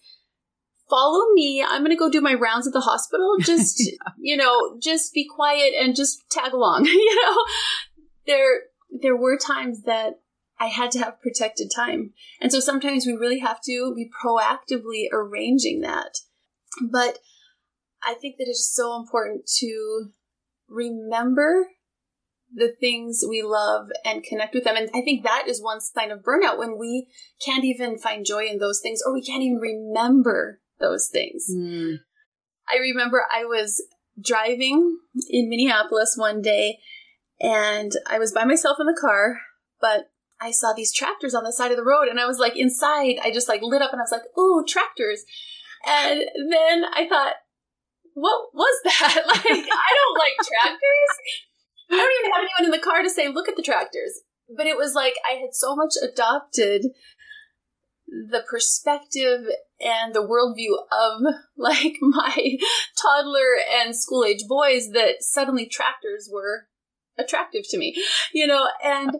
[0.93, 1.65] follow me.
[1.67, 3.35] I'm going to go do my rounds at the hospital.
[3.39, 4.11] Just, yeah.
[4.19, 6.85] you know, just be quiet and just tag along.
[6.85, 7.37] you know,
[8.27, 8.61] there,
[9.01, 10.19] there were times that
[10.59, 12.11] I had to have protected time.
[12.39, 16.19] And so sometimes we really have to be proactively arranging that.
[16.91, 17.19] But
[18.03, 20.09] I think that it's so important to
[20.69, 21.67] remember
[22.53, 24.75] the things we love and connect with them.
[24.77, 27.07] And I think that is one sign of burnout when we
[27.43, 31.47] can't even find joy in those things or we can't even remember those things.
[31.53, 31.97] Mm.
[32.69, 33.81] I remember I was
[34.21, 34.97] driving
[35.29, 36.79] in Minneapolis one day
[37.39, 39.39] and I was by myself in the car,
[39.81, 42.57] but I saw these tractors on the side of the road and I was like
[42.57, 45.23] inside, I just like lit up and I was like, "Ooh, tractors."
[45.85, 47.35] And then I thought,
[48.13, 51.13] "What was that?" like, I don't like tractors.
[51.91, 54.21] I don't even have anyone in the car to say, "Look at the tractors."
[54.55, 56.87] But it was like I had so much adopted
[58.07, 59.47] the perspective
[59.83, 62.57] and the worldview of like my
[63.01, 66.67] toddler and school age boys that suddenly tractors were
[67.17, 67.95] attractive to me,
[68.33, 69.17] you know, and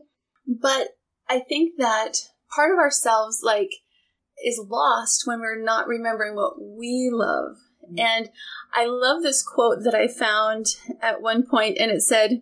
[0.47, 0.89] but
[1.29, 2.17] I think that
[2.53, 3.69] part of ourselves like
[4.43, 7.57] is lost when we're not remembering what we love.
[7.85, 7.99] Mm-hmm.
[7.99, 8.29] And
[8.73, 10.65] I love this quote that I found
[11.01, 12.41] at one point and it said,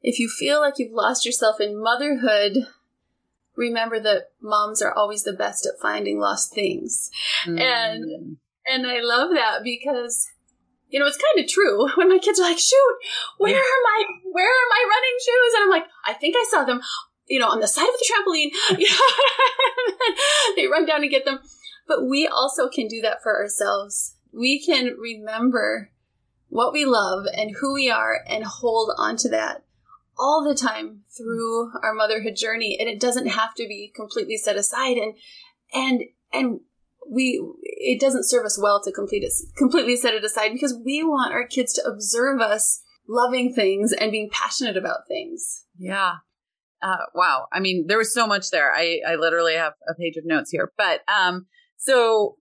[0.00, 2.66] if you feel like you've lost yourself in motherhood,
[3.56, 7.10] remember that moms are always the best at finding lost things.
[7.46, 7.60] Mm.
[7.60, 8.36] And
[8.66, 10.28] and I love that because
[10.92, 12.96] you know, it's kind of true when my kids are like, shoot,
[13.38, 15.54] where are my, where are my running shoes?
[15.56, 16.80] And I'm like, I think I saw them,
[17.26, 18.50] you know, on the side of the trampoline.
[20.56, 21.40] they run down and get them.
[21.88, 24.16] But we also can do that for ourselves.
[24.32, 25.90] We can remember
[26.48, 29.64] what we love and who we are and hold on to that
[30.18, 34.56] all the time through our motherhood journey and it doesn't have to be completely set
[34.56, 35.14] aside and
[35.72, 36.60] and and
[37.10, 41.02] we it doesn't serve us well to complete it, completely set it aside because we
[41.02, 45.64] want our kids to observe us loving things and being passionate about things.
[45.76, 46.16] Yeah.
[46.80, 47.46] Uh, wow.
[47.52, 48.72] I mean, there was so much there.
[48.72, 51.46] I, I literally have a page of notes here, but, um,
[51.76, 52.36] so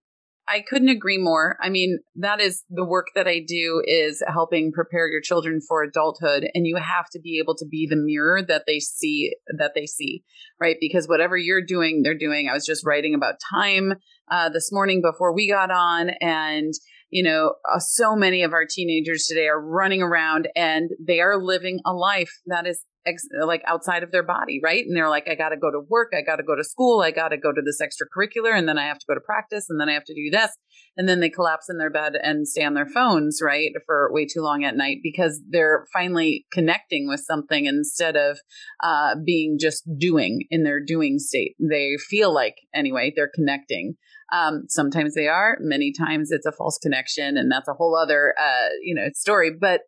[0.52, 1.56] I couldn't agree more.
[1.62, 5.82] I mean, that is the work that I do is helping prepare your children for
[5.82, 9.72] adulthood and you have to be able to be the mirror that they see that
[9.76, 10.24] they see,
[10.60, 10.76] right?
[10.82, 12.50] Because whatever you're doing, they're doing.
[12.50, 13.94] I was just writing about time
[14.30, 16.74] uh, this morning before we got on and
[17.12, 21.42] you know, uh, so many of our teenagers today are running around and they are
[21.42, 24.84] living a life that is ex- like outside of their body, right?
[24.86, 27.02] And they're like, I got to go to work, I got to go to school,
[27.02, 29.68] I got to go to this extracurricular, and then I have to go to practice,
[29.70, 30.52] and then I have to do this.
[30.98, 34.26] And then they collapse in their bed and stay on their phones, right, for way
[34.26, 38.40] too long at night because they're finally connecting with something instead of
[38.84, 41.56] uh, being just doing in their doing state.
[41.60, 43.96] They feel like, anyway, they're connecting.
[44.34, 48.34] Um, sometimes they are, many times it's a false connection, and that's a whole other,
[48.40, 49.52] uh, you know, story.
[49.60, 49.82] But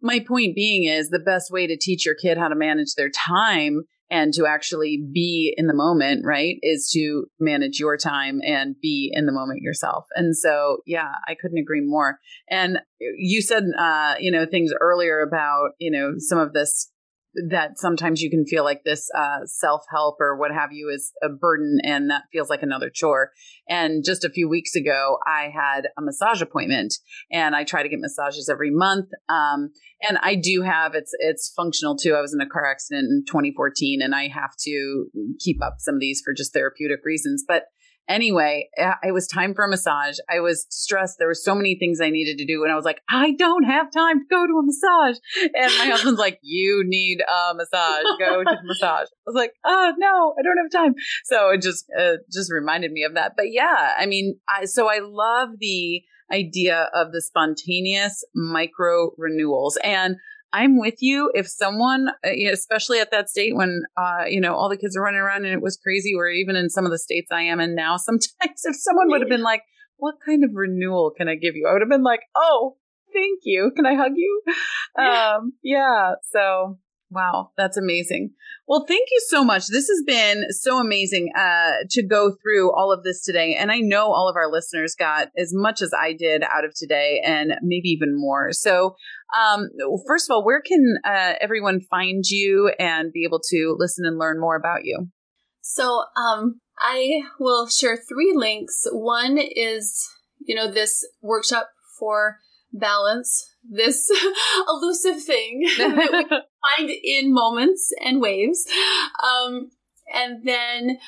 [0.00, 3.10] my point being is the best way to teach your kid how to manage their
[3.10, 8.76] time and to actually be in the moment, right, is to manage your time and
[8.80, 10.06] be in the moment yourself.
[10.14, 12.18] And so, yeah, I couldn't agree more.
[12.48, 16.90] And you said, uh, you know, things earlier about, you know, some of this
[17.48, 21.12] that sometimes you can feel like this uh, self help or what have you is
[21.22, 23.32] a burden and that feels like another chore.
[23.68, 26.94] And just a few weeks ago, I had a massage appointment
[27.30, 29.08] and I try to get massages every month.
[29.28, 29.70] Um,
[30.02, 32.14] and I do have it's it's functional too.
[32.14, 35.06] I was in a car accident in 2014 and I have to
[35.38, 37.44] keep up some of these for just therapeutic reasons.
[37.46, 37.64] But
[38.08, 40.18] Anyway, it was time for a massage.
[40.30, 41.16] I was stressed.
[41.18, 42.62] There were so many things I needed to do.
[42.62, 45.16] And I was like, I don't have time to go to a massage.
[45.54, 48.04] And my husband's like, you need a massage.
[48.18, 49.08] Go to massage.
[49.08, 50.94] I was like, oh no, I don't have time.
[51.24, 53.32] So it just, uh, just reminded me of that.
[53.36, 59.78] But yeah, I mean, I, so I love the idea of the spontaneous micro renewals.
[59.82, 60.16] And
[60.52, 61.30] I'm with you.
[61.34, 65.02] If someone, uh, especially at that state when, uh, you know, all the kids are
[65.02, 67.60] running around and it was crazy, or even in some of the states I am
[67.60, 69.62] in now, sometimes if someone would have been like,
[69.96, 71.66] what kind of renewal can I give you?
[71.68, 72.76] I would have been like, oh,
[73.12, 73.72] thank you.
[73.74, 74.42] Can I hug you?
[74.98, 76.12] Um, yeah.
[76.32, 76.78] So
[77.10, 78.30] Wow, that's amazing.
[78.66, 79.68] Well, thank you so much.
[79.68, 83.54] This has been so amazing uh, to go through all of this today.
[83.54, 86.74] And I know all of our listeners got as much as I did out of
[86.74, 88.52] today and maybe even more.
[88.52, 88.96] So,
[89.38, 89.68] um,
[90.06, 94.18] first of all, where can uh, everyone find you and be able to listen and
[94.18, 95.08] learn more about you?
[95.60, 98.84] So, um, I will share three links.
[98.90, 100.04] One is,
[100.40, 102.38] you know, this workshop for
[102.72, 104.10] balance this
[104.68, 106.24] elusive thing that we
[106.76, 108.66] find in moments and waves.
[109.22, 109.70] Um,
[110.12, 110.98] and then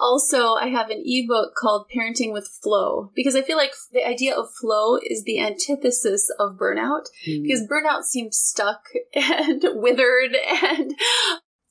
[0.00, 4.34] also, I have an ebook called Parenting with Flow because I feel like the idea
[4.34, 7.42] of flow is the antithesis of burnout mm.
[7.42, 8.84] because burnout seems stuck
[9.14, 10.94] and withered and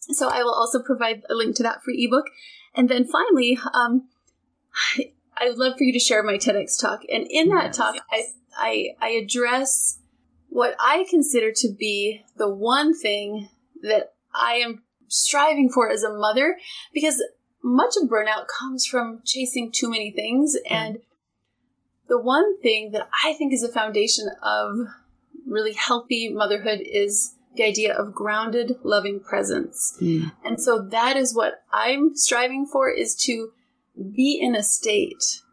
[0.10, 2.26] So I will also provide a link to that free ebook.
[2.76, 4.08] And then finally, um,
[5.40, 7.02] I would love for you to share my TEDx talk.
[7.12, 7.78] And in that yes.
[7.78, 8.24] talk, I,
[8.58, 9.97] I, I address
[10.58, 13.50] what I consider to be the one thing
[13.84, 16.58] that I am striving for as a mother,
[16.92, 17.24] because
[17.62, 20.58] much of burnout comes from chasing too many things.
[20.68, 20.98] And
[22.10, 24.88] the one thing that I think is a foundation of
[25.46, 29.96] really healthy motherhood is the idea of grounded, loving presence.
[30.02, 30.32] Mm.
[30.44, 33.52] And so that is what I'm striving for is to
[33.96, 35.44] be in a state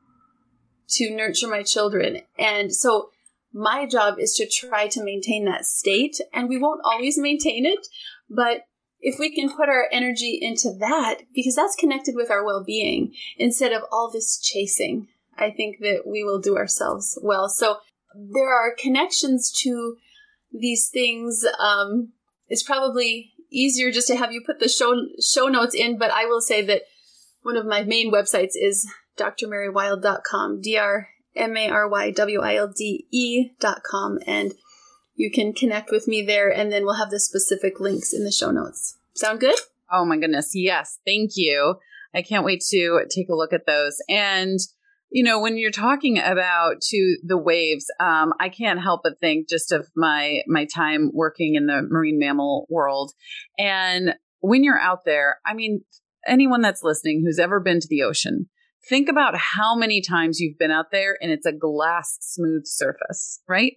[0.93, 2.23] to nurture my children.
[2.39, 3.11] And so
[3.55, 7.87] my job is to try to maintain that state and we won't always maintain it,
[8.29, 8.67] but
[9.01, 13.15] if we can put our energy into that, because that's connected with our well being
[13.39, 15.07] instead of all this chasing,
[15.39, 17.49] I think that we will do ourselves well.
[17.49, 17.79] So
[18.15, 19.97] there are connections to
[20.53, 21.45] these things.
[21.59, 22.13] Um,
[22.49, 26.25] it's probably easier just to have you put the show show notes in, but I
[26.25, 26.83] will say that
[27.43, 32.57] one of my main websites is drmarywilde.com, d r m a r y w i
[32.57, 33.07] l d
[33.83, 34.55] com, and
[35.15, 38.33] you can connect with me there, and then we'll have the specific links in the
[38.33, 38.99] show notes.
[39.15, 39.59] Sound good?
[39.93, 41.77] Oh my goodness, yes, thank you.
[42.15, 44.59] I can't wait to take a look at those and
[45.15, 49.49] you know, when you're talking about to the waves, um, I can't help but think
[49.49, 53.13] just of my my time working in the marine mammal world,
[53.57, 55.85] and when you're out there, I mean,
[56.27, 58.49] anyone that's listening who's ever been to the ocean,
[58.89, 63.41] think about how many times you've been out there and it's a glass smooth surface,
[63.49, 63.75] right?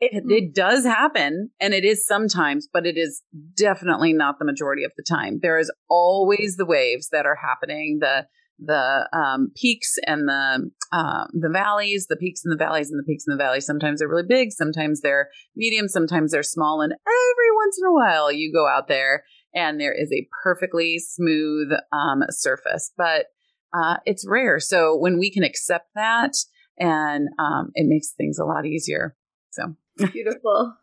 [0.00, 0.30] It, mm-hmm.
[0.30, 3.22] it does happen and it is sometimes, but it is
[3.56, 5.40] definitely not the majority of the time.
[5.42, 8.26] There is always the waves that are happening, the
[8.60, 13.04] the um, peaks and the uh, the valleys, the peaks and the valleys and the
[13.04, 13.66] peaks and the valleys.
[13.66, 17.92] Sometimes they're really big, sometimes they're medium, sometimes they're small, and every once in a
[17.92, 19.24] while you go out there
[19.54, 23.26] and there is a perfectly smooth um, surface, but
[23.74, 24.60] uh, it's rare.
[24.60, 26.32] So when we can accept that,
[26.78, 29.16] and um, it makes things a lot easier.
[29.50, 29.74] So
[30.12, 30.74] beautiful.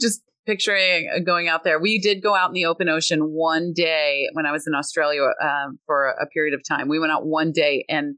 [0.00, 1.80] Just picturing uh, going out there.
[1.80, 5.22] We did go out in the open ocean one day when I was in Australia
[5.42, 6.88] um, for a period of time.
[6.88, 8.16] We went out one day and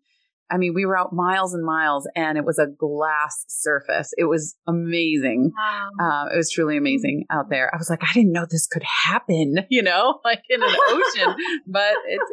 [0.51, 4.13] I mean, we were out miles and miles and it was a glass surface.
[4.19, 5.51] It was amazing.
[5.57, 5.89] Wow.
[5.99, 7.75] Uh, it was truly amazing out there.
[7.75, 11.35] I was like, I didn't know this could happen, you know, like in an ocean,
[11.67, 12.31] but it's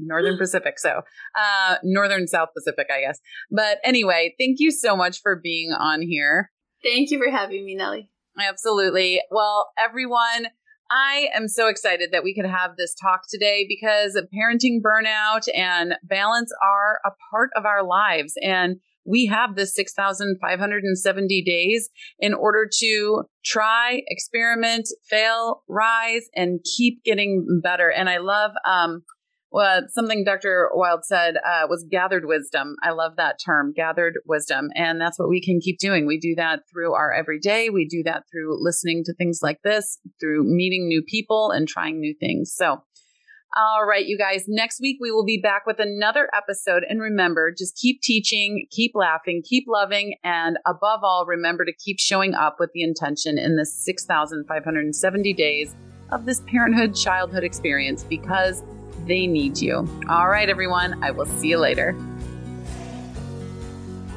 [0.00, 0.78] Northern Pacific.
[0.78, 1.02] So,
[1.38, 3.18] uh, Northern South Pacific, I guess.
[3.50, 6.50] But anyway, thank you so much for being on here.
[6.82, 8.10] Thank you for having me, Nellie.
[8.38, 9.20] Absolutely.
[9.30, 10.48] Well, everyone,
[10.90, 15.94] I am so excited that we could have this talk today because parenting burnout and
[16.02, 18.34] balance are a part of our lives.
[18.42, 18.76] And
[19.06, 21.88] we have this 6,570 days
[22.18, 27.90] in order to try, experiment, fail, rise, and keep getting better.
[27.90, 29.02] And I love, um,
[29.52, 30.70] well, something Dr.
[30.72, 32.76] Wilde said uh, was gathered wisdom.
[32.82, 34.70] I love that term, gathered wisdom.
[34.76, 36.06] And that's what we can keep doing.
[36.06, 37.68] We do that through our everyday.
[37.68, 41.98] We do that through listening to things like this, through meeting new people and trying
[41.98, 42.52] new things.
[42.54, 42.84] So,
[43.56, 46.84] all right, you guys, next week we will be back with another episode.
[46.88, 51.98] And remember, just keep teaching, keep laughing, keep loving, and above all, remember to keep
[51.98, 55.74] showing up with the intention in the 6,570 days
[56.12, 58.62] of this parenthood childhood experience because
[59.10, 59.88] they need you.
[60.08, 61.02] All right, everyone.
[61.02, 61.96] I will see you later.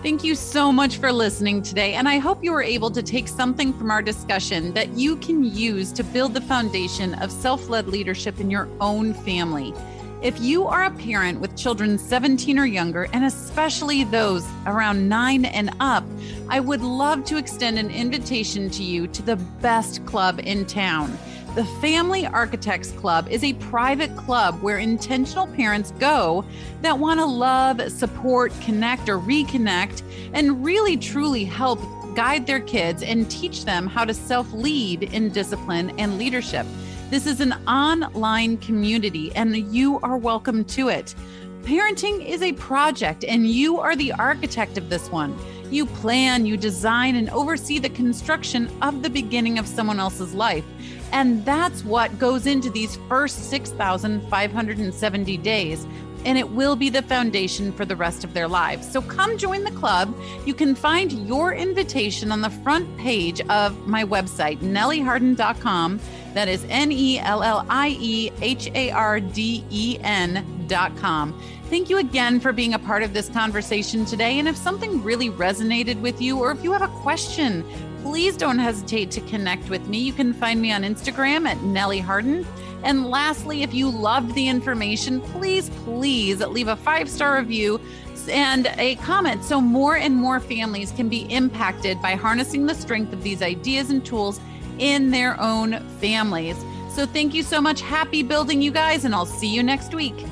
[0.03, 1.95] Thank you so much for listening today.
[1.95, 5.43] And I hope you were able to take something from our discussion that you can
[5.43, 9.73] use to build the foundation of self led leadership in your own family.
[10.21, 15.45] If you are a parent with children 17 or younger, and especially those around nine
[15.45, 16.05] and up,
[16.49, 21.17] I would love to extend an invitation to you to the best club in town.
[21.55, 26.43] The Family Architects Club is a private club where intentional parents go
[26.81, 30.01] that want to love, support, connect, or reconnect,
[30.33, 31.79] and really truly help
[32.15, 36.65] guide their kids and teach them how to self lead in discipline and leadership.
[37.11, 41.13] This is an online community, and you are welcome to it.
[41.61, 45.37] Parenting is a project, and you are the architect of this one.
[45.73, 50.63] You plan, you design, and oversee the construction of the beginning of someone else's life.
[51.11, 55.87] And that's what goes into these first 6,570 days.
[56.25, 58.87] And it will be the foundation for the rest of their lives.
[58.89, 60.15] So come join the club.
[60.45, 65.99] You can find your invitation on the front page of my website, nellieharden.com.
[66.35, 71.39] That is N E L L I E H A R D E N.com.
[71.73, 74.37] Thank you again for being a part of this conversation today.
[74.37, 77.65] And if something really resonated with you, or if you have a question,
[78.03, 79.97] please don't hesitate to connect with me.
[79.97, 82.45] You can find me on Instagram at Nellie Harden.
[82.83, 87.81] And lastly, if you loved the information, please, please leave a five star review
[88.29, 93.13] and a comment so more and more families can be impacted by harnessing the strength
[93.13, 94.39] of these ideas and tools
[94.77, 96.55] in their own families.
[96.91, 97.81] So, thank you so much.
[97.81, 100.23] Happy building, you guys, and I'll see you next week.